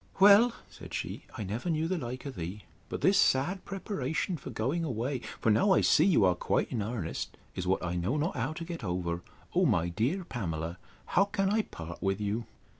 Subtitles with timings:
[0.19, 2.63] Well, said she, I never knew the like of thee.
[2.89, 6.81] But this sad preparation for going away (for now I see you are quite in
[6.81, 9.21] earnest) is what I know not how to get over.
[9.53, 12.47] O my dear Pamela, how can I part with you!